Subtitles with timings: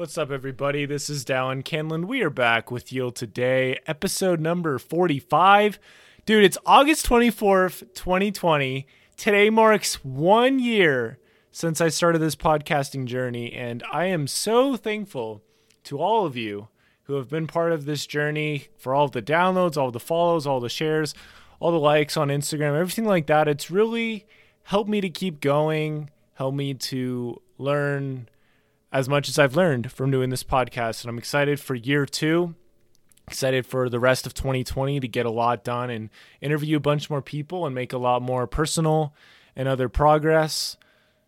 [0.00, 0.86] What's up, everybody?
[0.86, 2.06] This is Dallin Canlin.
[2.06, 5.78] We are back with you today, episode number 45.
[6.24, 8.86] Dude, it's August 24th, 2020.
[9.18, 11.18] Today marks one year
[11.50, 15.42] since I started this podcasting journey, and I am so thankful
[15.84, 16.68] to all of you
[17.02, 20.46] who have been part of this journey for all of the downloads, all the follows,
[20.46, 21.14] all the shares,
[21.58, 23.48] all the likes on Instagram, everything like that.
[23.48, 24.26] It's really
[24.62, 28.30] helped me to keep going, helped me to learn
[28.92, 31.02] as much as I've learned from doing this podcast.
[31.02, 32.54] And I'm excited for year two.
[33.28, 37.08] Excited for the rest of 2020 to get a lot done and interview a bunch
[37.08, 39.14] more people and make a lot more personal
[39.54, 40.76] and other progress.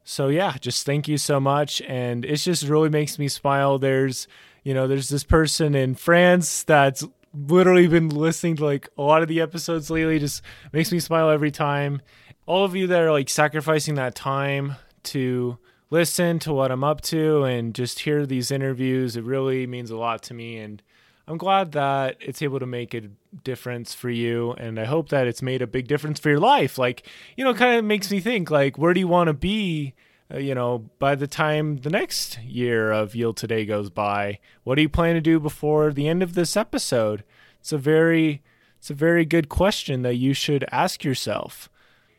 [0.03, 1.81] So yeah, just thank you so much.
[1.83, 3.79] And it just really makes me smile.
[3.79, 4.27] There's,
[4.65, 9.23] you know, there's this person in France that's literally been listening to like a lot
[9.23, 10.19] of the episodes lately.
[10.19, 10.43] Just
[10.73, 12.03] makes me smile every time.
[12.47, 15.59] All of you that are like sacrificing that time to
[15.93, 19.15] listen to what I'm up to and just hear these interviews.
[19.15, 20.57] It really means a lot to me.
[20.57, 20.83] And
[21.29, 23.11] I'm glad that it's able to make a
[23.45, 24.53] difference for you.
[24.53, 26.79] And I hope that it's made a big difference for your life.
[26.79, 29.93] Like, you know, kind of makes me think, like, where do you want to be?
[30.33, 34.77] Uh, you know, by the time the next year of Yield Today goes by, what
[34.77, 37.23] do you plan to do before the end of this episode?
[37.61, 38.43] It's a very,
[38.79, 41.69] it's a very good question that you should ask yourself.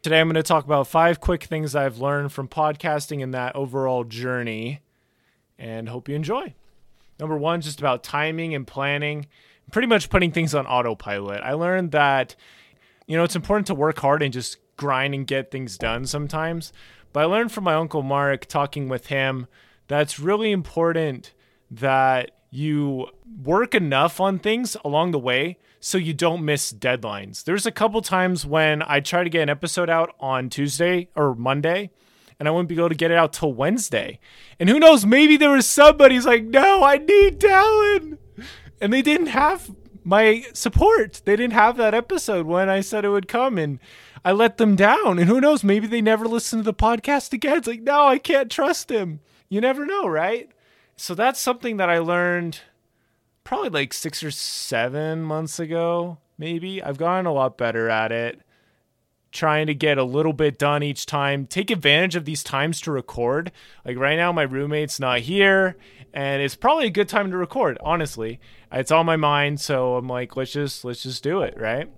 [0.04, 3.56] Today, I'm going to talk about five quick things I've learned from podcasting and that
[3.56, 4.82] overall journey,
[5.58, 6.56] and hope you enjoy.
[7.22, 9.28] Number one, just about timing and planning,
[9.72, 11.40] pretty much putting things on autopilot.
[11.42, 12.36] I learned that,
[13.08, 16.74] you know, it's important to work hard and just grind and get things done sometimes.
[17.14, 19.48] But I learned from my uncle Mark, talking with him,
[19.88, 21.32] that it's really important
[21.72, 23.08] that you
[23.44, 27.44] work enough on things along the way so you don't miss deadlines.
[27.44, 31.36] There's a couple times when I try to get an episode out on Tuesday or
[31.36, 31.90] Monday
[32.40, 34.20] and I wouldn't be able to get it out till Wednesday.
[34.60, 38.18] And who knows, maybe there was somebody's like, no, I need Dallin.
[38.80, 41.22] And they didn't have my support.
[41.26, 43.80] They didn't have that episode when I said it would come and
[44.24, 45.20] I let them down.
[45.20, 47.58] And who knows, maybe they never listen to the podcast again.
[47.58, 49.22] It's like, no, I can't trust him.
[49.50, 50.50] You never know, right?
[50.96, 52.62] So that's something that I learned
[53.44, 56.82] probably like six or seven months ago, maybe.
[56.82, 58.42] I've gotten a lot better at it,
[59.32, 62.92] trying to get a little bit done each time, take advantage of these times to
[62.92, 63.52] record.
[63.84, 65.76] Like right now, my roommate's not here,
[66.14, 68.40] and it's probably a good time to record, honestly.
[68.72, 71.90] It's on my mind, so I'm like, let's just let's just do it, right?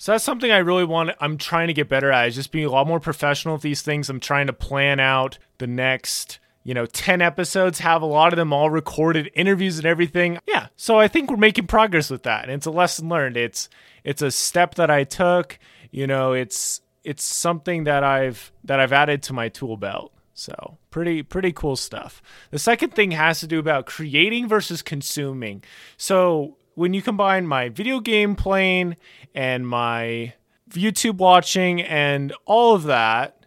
[0.00, 1.10] So that's something I really want.
[1.20, 2.28] I'm trying to get better at.
[2.28, 4.08] Is just being a lot more professional with these things.
[4.08, 6.38] I'm trying to plan out the next
[6.68, 10.38] you know, 10 episodes, have a lot of them all recorded, interviews and everything.
[10.46, 10.66] Yeah.
[10.76, 12.44] So I think we're making progress with that.
[12.44, 13.38] And it's a lesson learned.
[13.38, 13.70] It's
[14.04, 15.58] it's a step that I took,
[15.90, 20.12] you know, it's it's something that I've that I've added to my tool belt.
[20.34, 22.20] So pretty pretty cool stuff.
[22.50, 25.64] The second thing has to do about creating versus consuming.
[25.96, 28.96] So when you combine my video game playing
[29.34, 30.34] and my
[30.68, 33.37] YouTube watching and all of that,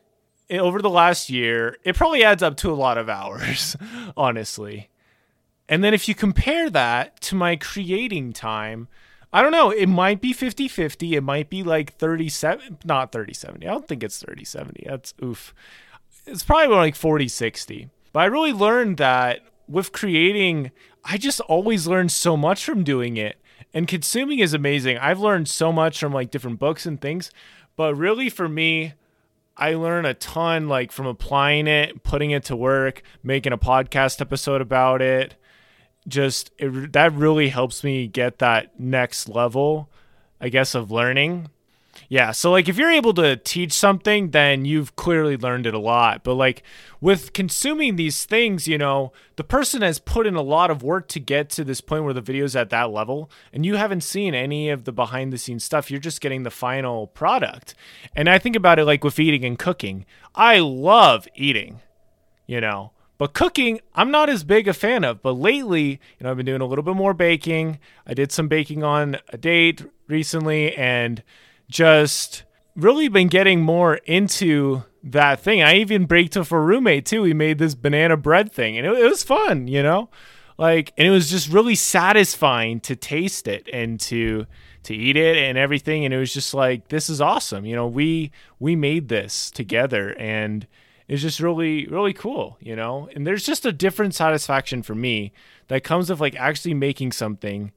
[0.59, 3.75] over the last year, it probably adds up to a lot of hours,
[4.17, 4.89] honestly.
[5.69, 8.87] And then if you compare that to my creating time,
[9.33, 11.15] I don't know, it might be 50 50.
[11.15, 13.67] It might be like 37, not 30 70.
[13.67, 14.83] I don't think it's 30 70.
[14.87, 15.53] That's oof.
[16.27, 17.89] It's probably more like 40 60.
[18.11, 20.71] But I really learned that with creating,
[21.05, 23.37] I just always learn so much from doing it.
[23.73, 24.97] And consuming is amazing.
[24.97, 27.31] I've learned so much from like different books and things.
[27.77, 28.93] But really, for me,
[29.61, 34.19] I learn a ton like from applying it, putting it to work, making a podcast
[34.19, 35.35] episode about it.
[36.07, 39.87] Just it, that really helps me get that next level,
[40.41, 41.51] I guess, of learning.
[42.09, 45.79] Yeah, so like if you're able to teach something, then you've clearly learned it a
[45.79, 46.23] lot.
[46.23, 46.63] But like
[46.99, 51.07] with consuming these things, you know, the person has put in a lot of work
[51.09, 54.35] to get to this point where the video's at that level, and you haven't seen
[54.35, 55.89] any of the behind the scenes stuff.
[55.89, 57.75] You're just getting the final product.
[58.15, 60.05] And I think about it like with eating and cooking.
[60.35, 61.79] I love eating,
[62.45, 62.91] you know.
[63.17, 65.21] But cooking, I'm not as big a fan of.
[65.21, 67.77] But lately, you know, I've been doing a little bit more baking.
[68.07, 71.21] I did some baking on a date recently and
[71.71, 72.43] just
[72.75, 75.63] really been getting more into that thing.
[75.63, 77.23] I even baked with a roommate too.
[77.23, 80.09] We made this banana bread thing, and it, it, was fun, you know,
[80.57, 84.45] like, and it was just really satisfying to taste it and to
[84.83, 86.05] to eat it and everything.
[86.05, 87.87] And it was just like, this is awesome, you know.
[87.87, 90.67] We we made this together, and
[91.07, 93.09] it's just really really cool, you know.
[93.15, 95.33] And there's just a different satisfaction for me
[95.67, 97.71] that comes of like actually making something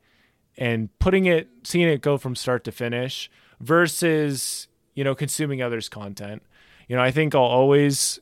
[0.56, 3.30] and putting it, seeing it go from start to finish
[3.64, 6.42] versus you know consuming others content
[6.88, 8.20] you know i think i'll always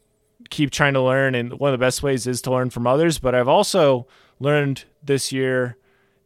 [0.51, 1.35] keep trying to learn.
[1.35, 3.19] And one of the best ways is to learn from others.
[3.19, 4.07] But I've also
[4.39, 5.77] learned this year,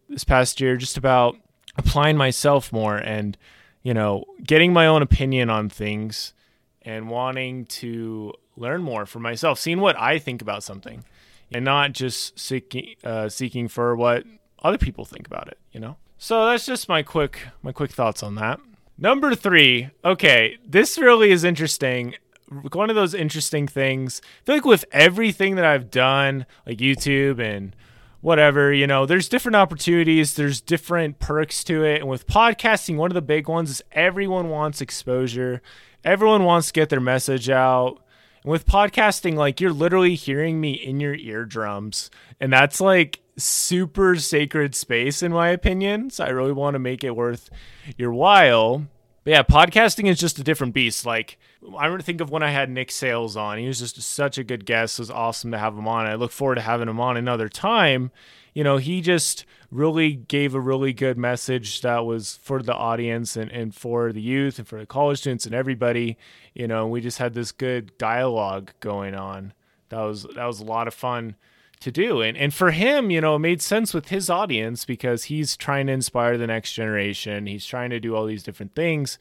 [0.08, 1.36] this past year, just about
[1.76, 3.36] applying myself more and,
[3.82, 6.32] you know, getting my own opinion on things
[6.82, 11.04] and wanting to learn more for myself, seeing what I think about something
[11.52, 14.24] and not just seeking, uh, seeking for what
[14.62, 15.96] other people think about it, you know?
[16.18, 18.58] So that's just my quick, my quick thoughts on that.
[18.98, 19.90] Number three.
[20.04, 20.58] Okay.
[20.66, 22.14] This really is interesting
[22.48, 24.20] one of those interesting things.
[24.24, 27.74] I feel like with everything that I've done, like YouTube and
[28.20, 32.00] whatever, you know, there's different opportunities, there's different perks to it.
[32.00, 35.60] And with podcasting, one of the big ones is everyone wants exposure.
[36.04, 38.00] Everyone wants to get their message out.
[38.42, 42.10] And with podcasting, like you're literally hearing me in your eardrums.
[42.40, 46.10] And that's like super sacred space in my opinion.
[46.10, 47.50] So I really want to make it worth
[47.96, 48.86] your while.
[49.24, 51.04] But yeah, podcasting is just a different beast.
[51.04, 51.38] Like
[51.76, 53.58] I remember think of when I had Nick Sales on.
[53.58, 54.98] He was just such a good guest.
[54.98, 56.06] It was awesome to have him on.
[56.06, 58.10] I look forward to having him on another time.
[58.54, 63.36] You know, he just really gave a really good message that was for the audience
[63.36, 66.16] and, and for the youth and for the college students and everybody.
[66.54, 69.52] You know, we just had this good dialogue going on.
[69.90, 71.36] That was that was a lot of fun
[71.80, 72.22] to do.
[72.22, 75.86] And and for him, you know, it made sense with his audience because he's trying
[75.86, 77.46] to inspire the next generation.
[77.46, 79.18] He's trying to do all these different things.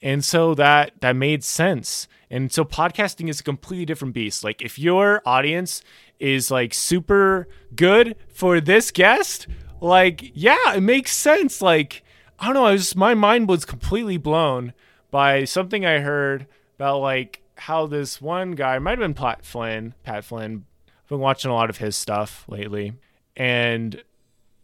[0.00, 2.08] And so that that made sense.
[2.30, 4.42] And so podcasting is a completely different beast.
[4.42, 5.82] Like if your audience
[6.18, 9.46] is like super good for this guest,
[9.80, 11.62] like yeah, it makes sense.
[11.62, 12.02] Like
[12.38, 14.72] I don't know, I was my mind was completely blown
[15.10, 16.46] by something I heard
[16.76, 20.64] about like how this one guy might have been Pat Flynn, Pat Flynn,
[21.12, 22.94] been watching a lot of his stuff lately.
[23.36, 24.02] And,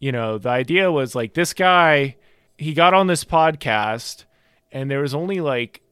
[0.00, 2.16] you know, the idea was like this guy,
[2.56, 4.24] he got on this podcast
[4.72, 5.82] and there was only like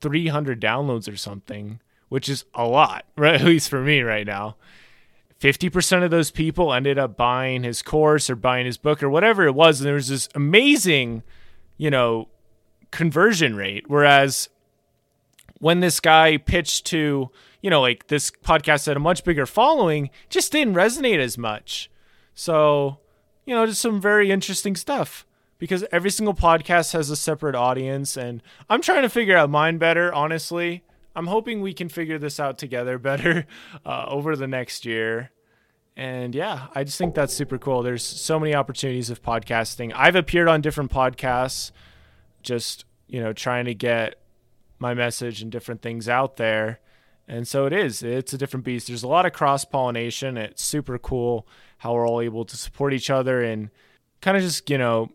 [0.00, 3.40] 300 downloads or something, which is a lot, right?
[3.40, 4.56] At least for me right now.
[5.40, 9.46] 50% of those people ended up buying his course or buying his book or whatever
[9.46, 9.80] it was.
[9.80, 11.22] And there was this amazing,
[11.76, 12.28] you know,
[12.90, 13.84] conversion rate.
[13.86, 14.48] Whereas
[15.58, 17.30] when this guy pitched to
[17.60, 21.90] you know, like this podcast had a much bigger following, just didn't resonate as much.
[22.34, 22.98] So,
[23.44, 25.26] you know, just some very interesting stuff
[25.58, 29.78] because every single podcast has a separate audience and I'm trying to figure out mine
[29.78, 30.82] better, honestly.
[31.14, 33.46] I'm hoping we can figure this out together better
[33.84, 35.30] uh, over the next year.
[35.96, 37.82] And yeah, I just think that's super cool.
[37.82, 39.92] There's so many opportunities of podcasting.
[39.94, 41.72] I've appeared on different podcasts,
[42.42, 44.16] just, you know, trying to get
[44.78, 46.80] my message and different things out there.
[47.28, 48.02] And so it is.
[48.02, 48.86] It's a different beast.
[48.86, 50.36] There's a lot of cross pollination.
[50.36, 51.46] It's super cool
[51.78, 53.70] how we're all able to support each other and
[54.20, 55.10] kind of just, you know,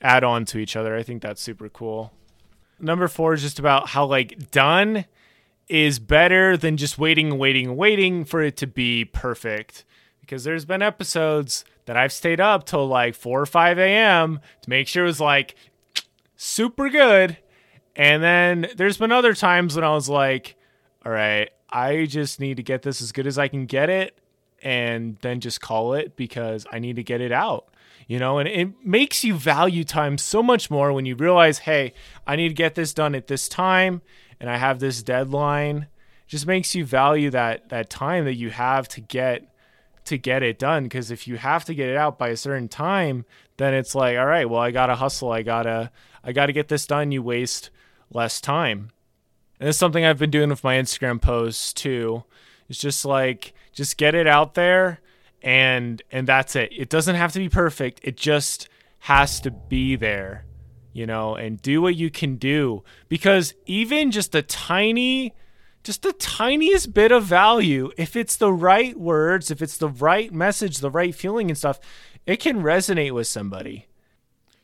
[0.00, 0.96] add on to each other.
[0.96, 2.12] I think that's super cool.
[2.78, 5.04] Number four is just about how, like, done
[5.68, 9.84] is better than just waiting waiting waiting for it to be perfect.
[10.20, 14.40] Because there's been episodes that I've stayed up till like 4 or 5 a.m.
[14.62, 15.54] to make sure it was like
[16.36, 17.36] super good.
[17.96, 20.56] And then there's been other times when I was like,
[21.04, 24.18] all right, I just need to get this as good as I can get it
[24.62, 27.66] and then just call it because I need to get it out.
[28.06, 31.94] You know, and it makes you value time so much more when you realize, hey,
[32.26, 34.02] I need to get this done at this time
[34.40, 35.86] and I have this deadline.
[36.24, 39.46] It just makes you value that that time that you have to get
[40.06, 42.68] to get it done because if you have to get it out by a certain
[42.68, 43.24] time,
[43.58, 45.30] then it's like, all right, well, I got to hustle.
[45.30, 45.90] I got to
[46.24, 47.12] I got to get this done.
[47.12, 47.70] You waste
[48.12, 48.90] less time.
[49.60, 52.24] And it's something I've been doing with my Instagram posts too.
[52.68, 55.00] It's just like just get it out there
[55.42, 56.72] and and that's it.
[56.72, 58.00] It doesn't have to be perfect.
[58.02, 58.68] It just
[59.00, 60.46] has to be there,
[60.92, 65.34] you know, and do what you can do because even just a tiny
[65.82, 70.32] just the tiniest bit of value, if it's the right words, if it's the right
[70.32, 71.80] message, the right feeling and stuff,
[72.26, 73.86] it can resonate with somebody.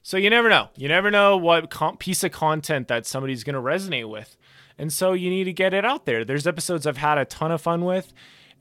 [0.02, 0.68] So you never know.
[0.76, 4.36] You never know what piece of content that somebody's going to resonate with.
[4.78, 6.24] And so you need to get it out there.
[6.24, 8.12] There's episodes I've had a ton of fun with,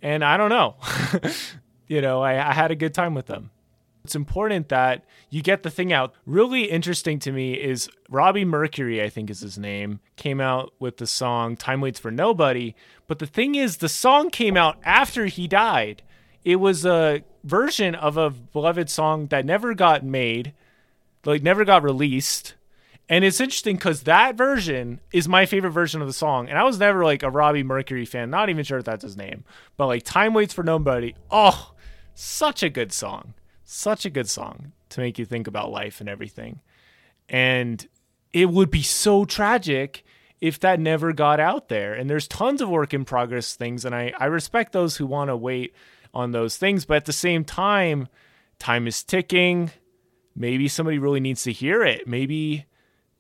[0.01, 0.75] and I don't know.
[1.88, 3.51] you know, I, I had a good time with them.
[4.05, 6.13] It's important that you get the thing out.
[6.27, 10.98] Really interesting to me is Robbie Mercury, I think is his name, came out with
[10.98, 12.75] the song Time Waits for Nobody.
[13.07, 16.03] But the thing is, the song came out after he died.
[16.43, 20.53] It was a version of a beloved song that never got made,
[21.25, 22.53] like never got released
[23.07, 26.50] and it's interesting because that version is my favorite version of the song.
[26.50, 29.17] And I was never like a Robbie Mercury fan, not even sure if that's his
[29.17, 29.43] name.
[29.77, 31.74] But like Time Waits for Nobody, oh,
[32.15, 33.33] such a good song.
[33.63, 36.62] Such a good song to make you think about life and everything.
[37.29, 37.88] And
[38.33, 40.03] it would be so tragic
[40.41, 41.93] if that never got out there.
[41.93, 45.29] And there's tons of work in progress things, and I, I respect those who want
[45.29, 45.74] to wait
[46.13, 46.85] on those things.
[46.85, 48.07] But at the same time,
[48.59, 49.71] time is ticking.
[50.35, 52.07] Maybe somebody really needs to hear it.
[52.07, 52.65] Maybe,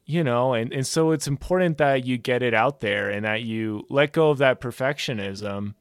[0.05, 3.41] you know, and, and so it's important that you get it out there and that
[3.41, 5.73] you let go of that perfectionism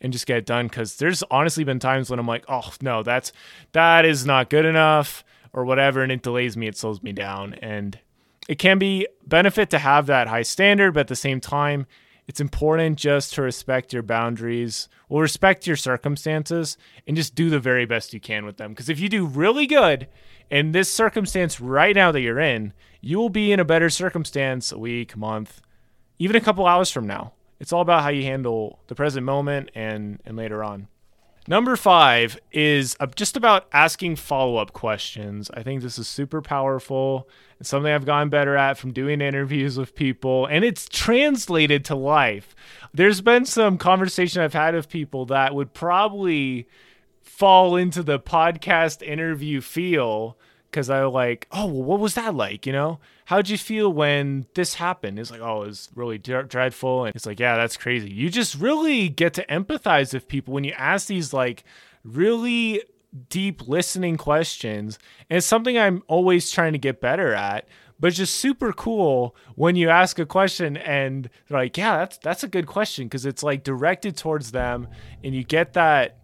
[0.00, 0.68] and just get it done.
[0.68, 3.32] Cause there's honestly been times when I'm like, oh no, that's
[3.72, 7.54] that is not good enough or whatever, and it delays me, it slows me down.
[7.54, 7.98] And
[8.48, 11.86] it can be benefit to have that high standard, but at the same time,
[12.26, 17.60] it's important just to respect your boundaries, or respect your circumstances, and just do the
[17.60, 18.72] very best you can with them.
[18.72, 20.08] Because if you do really good
[20.50, 24.72] in this circumstance right now that you're in, you will be in a better circumstance
[24.72, 25.60] a week, month,
[26.18, 27.32] even a couple hours from now.
[27.60, 30.88] It's all about how you handle the present moment and and later on.
[31.46, 35.50] Number five is uh, just about asking follow up questions.
[35.52, 37.28] I think this is super powerful.
[37.60, 41.94] It's something I've gotten better at from doing interviews with people, and it's translated to
[41.94, 42.54] life.
[42.94, 46.66] There's been some conversation I've had with people that would probably
[47.22, 50.38] fall into the podcast interview feel
[50.74, 52.66] because I like, oh, well, what was that like?
[52.66, 55.20] You know, how'd you feel when this happened?
[55.20, 57.04] It's like, oh, it was really dreadful.
[57.04, 58.10] And it's like, yeah, that's crazy.
[58.10, 61.62] You just really get to empathize with people when you ask these like
[62.02, 62.82] really
[63.28, 64.98] deep listening questions.
[65.30, 67.68] And it's something I'm always trying to get better at.
[68.00, 72.42] But just super cool when you ask a question and they're like, yeah, that's that's
[72.42, 74.88] a good question because it's like directed towards them
[75.22, 76.18] and you get that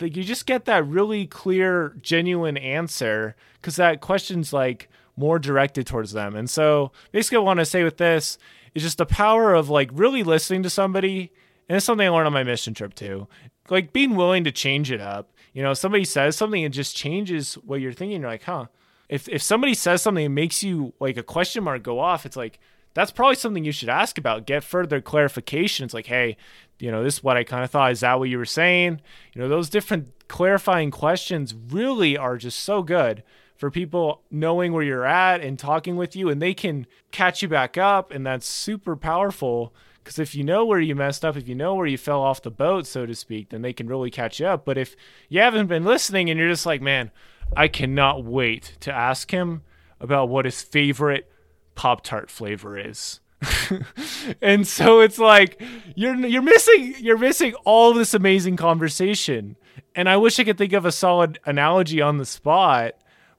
[0.00, 5.86] like you just get that really clear, genuine answer because that question's like more directed
[5.86, 6.34] towards them.
[6.36, 8.38] And so basically, I want to say with this
[8.74, 11.32] is just the power of like really listening to somebody.
[11.68, 13.28] And it's something I learned on my mission trip too.
[13.68, 15.30] Like being willing to change it up.
[15.52, 18.20] You know, somebody says something and just changes what you're thinking.
[18.20, 18.66] You're like, huh.
[19.08, 22.36] If if somebody says something and makes you like a question mark go off, it's
[22.36, 22.60] like
[22.94, 24.46] that's probably something you should ask about.
[24.46, 25.84] Get further clarification.
[25.84, 26.36] It's like, hey,
[26.80, 27.92] you know, this is what I kind of thought.
[27.92, 29.00] Is that what you were saying?
[29.32, 33.22] You know, those different clarifying questions really are just so good
[33.56, 37.48] for people knowing where you're at and talking with you, and they can catch you
[37.48, 38.10] back up.
[38.10, 41.74] And that's super powerful because if you know where you messed up, if you know
[41.74, 44.46] where you fell off the boat, so to speak, then they can really catch you
[44.46, 44.64] up.
[44.64, 44.96] But if
[45.28, 47.10] you haven't been listening and you're just like, man,
[47.56, 49.62] I cannot wait to ask him
[50.00, 51.30] about what his favorite
[51.74, 53.20] Pop Tart flavor is.
[54.42, 55.62] and so it's like
[55.94, 59.56] you're you're missing you're missing all this amazing conversation.
[59.94, 62.94] And I wish I could think of a solid analogy on the spot,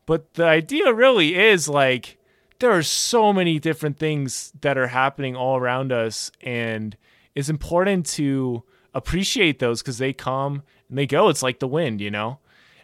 [0.06, 2.18] but the idea really is like
[2.60, 6.98] there are so many different things that are happening all around us and
[7.34, 11.30] it's important to appreciate those cuz they come and they go.
[11.30, 12.40] It's like the wind, you know?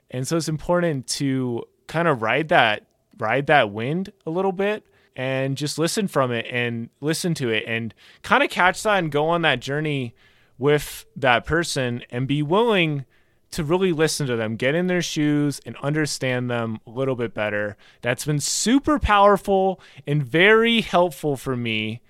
[0.09, 2.85] And so it's important to kind of ride that
[3.17, 4.85] ride that wind a little bit
[5.17, 9.11] and just listen from it and listen to it and kind of catch that and
[9.11, 10.15] go on that journey
[10.59, 13.03] with that person and be willing
[13.49, 17.33] to really listen to them, get in their shoes and understand them a little bit
[17.33, 17.75] better.
[18.01, 22.01] That's been super powerful and very helpful for me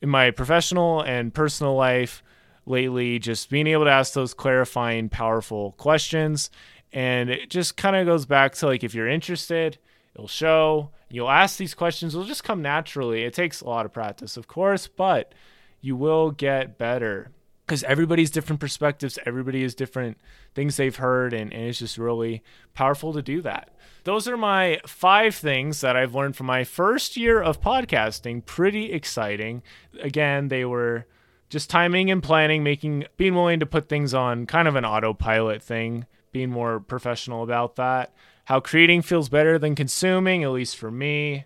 [0.00, 2.22] in my professional and personal life
[2.64, 3.18] lately.
[3.18, 6.50] Just being able to ask those clarifying, powerful questions.
[6.94, 9.78] And it just kind of goes back to like, if you're interested,
[10.14, 10.90] it'll show.
[11.10, 13.22] You'll ask these questions, it'll just come naturally.
[13.24, 15.32] It takes a lot of practice, of course, but
[15.80, 17.30] you will get better
[17.66, 20.18] because everybody's different perspectives, everybody has different
[20.54, 22.42] things they've heard, and, and it's just really
[22.74, 23.70] powerful to do that.
[24.04, 28.44] Those are my five things that I've learned from my first year of podcasting.
[28.44, 29.62] Pretty exciting.
[29.98, 31.06] Again, they were
[31.48, 35.62] just timing and planning, making being willing to put things on kind of an autopilot
[35.62, 38.12] thing, being more professional about that
[38.44, 41.44] how creating feels better than consuming, at least for me.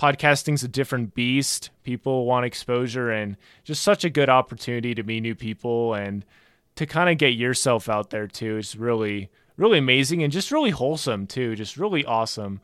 [0.00, 1.70] Podcasting's a different beast.
[1.82, 6.24] People want exposure and just such a good opportunity to meet new people and
[6.76, 8.56] to kind of get yourself out there too.
[8.56, 11.54] It's really, really amazing and just really wholesome too.
[11.56, 12.60] Just really awesome.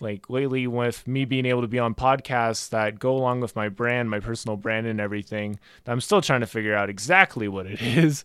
[0.00, 3.68] Like lately, with me being able to be on podcasts that go along with my
[3.68, 7.82] brand, my personal brand, and everything, I'm still trying to figure out exactly what it
[7.82, 8.24] is,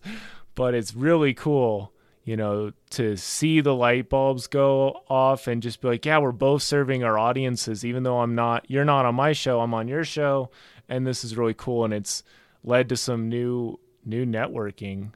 [0.54, 1.92] but it's really cool
[2.24, 6.32] you know, to see the light bulbs go off and just be like, yeah, we're
[6.32, 9.88] both serving our audiences, even though I'm not, you're not on my show, I'm on
[9.88, 10.50] your show.
[10.88, 11.84] And this is really cool.
[11.84, 12.22] And it's
[12.62, 15.10] led to some new, new networking.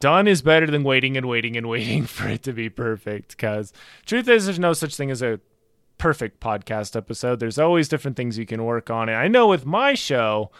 [0.00, 3.36] Done is better than waiting and waiting and waiting for it to be perfect.
[3.36, 3.72] Because
[4.06, 5.40] truth is, there's no such thing as a
[5.98, 7.40] perfect podcast episode.
[7.40, 9.10] There's always different things you can work on.
[9.10, 10.50] And I know with my show,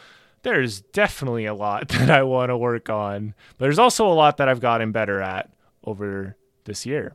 [0.42, 4.37] there's definitely a lot that I want to work on, but there's also a lot
[4.37, 5.50] that I've gotten better at
[5.85, 7.14] over this year.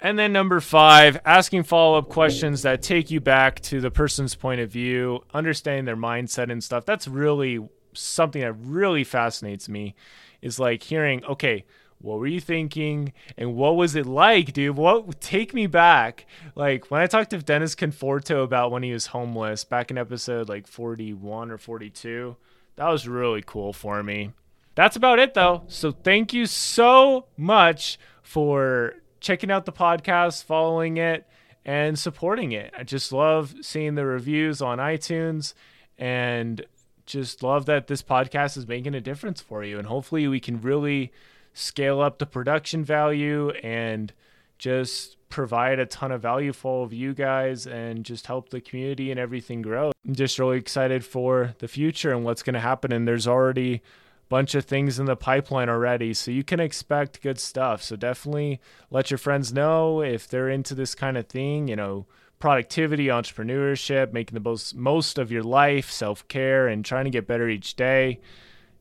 [0.00, 4.34] And then number five, asking follow up questions that take you back to the person's
[4.34, 6.84] point of view, understanding their mindset and stuff.
[6.84, 9.94] That's really something that really fascinates me
[10.42, 11.64] is like hearing, okay,
[12.04, 16.90] what were you thinking and what was it like dude what take me back like
[16.90, 20.66] when i talked to dennis conforto about when he was homeless back in episode like
[20.66, 22.36] 41 or 42
[22.76, 24.32] that was really cool for me
[24.74, 30.98] that's about it though so thank you so much for checking out the podcast, following
[30.98, 31.26] it,
[31.64, 32.72] and supporting it.
[32.76, 35.54] I just love seeing the reviews on iTunes
[35.98, 36.64] and
[37.06, 39.78] just love that this podcast is making a difference for you.
[39.78, 41.10] And hopefully, we can really
[41.54, 44.12] scale up the production value and
[44.58, 48.60] just provide a ton of value for all of you guys and just help the
[48.60, 49.90] community and everything grow.
[50.06, 52.92] I'm just really excited for the future and what's going to happen.
[52.92, 53.82] And there's already
[54.28, 57.82] bunch of things in the pipeline already so you can expect good stuff.
[57.82, 62.06] So definitely let your friends know if they're into this kind of thing you know
[62.38, 67.48] productivity entrepreneurship making the most most of your life self-care and trying to get better
[67.48, 68.20] each day.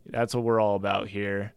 [0.05, 1.53] That's what we're all about here.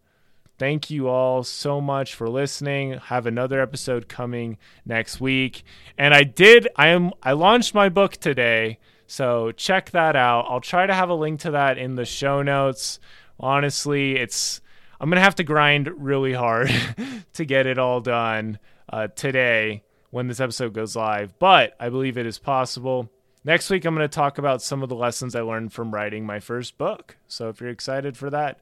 [0.58, 2.92] Thank you all so much for listening.
[2.92, 5.64] Have another episode coming next week.
[5.98, 10.46] And i did i am i launched my book today so check that out.
[10.48, 12.98] I'll try to have a link to that in the show notes
[13.38, 14.60] honestly, it's
[15.00, 16.70] I'm gonna have to grind really hard
[17.34, 22.16] to get it all done uh, today when this episode goes live, but I believe
[22.16, 23.10] it is possible.
[23.44, 26.26] Next week, I'm going to talk about some of the lessons I learned from writing
[26.26, 27.16] my first book.
[27.28, 28.58] So if you're excited for that,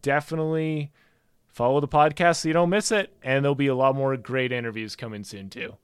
[0.00, 0.90] definitely
[1.48, 3.12] follow the podcast so you don't miss it.
[3.22, 5.76] And there'll be a lot more great interviews coming soon, too.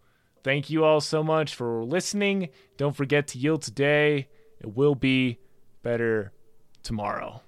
[0.45, 2.49] Thank you all so much for listening.
[2.78, 4.28] Don't forget to yield today.
[4.61, 5.40] It will be
[5.83, 6.33] better
[6.83, 7.42] tomorrow.